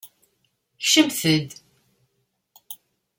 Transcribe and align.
Kecmet-d! 0.81 1.49